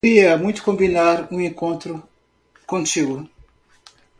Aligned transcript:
Queria 0.03 0.35
muito 0.35 0.63
combinar 0.63 1.27
um 1.31 1.39
encontro 1.39 2.01
contigo. 2.65 3.29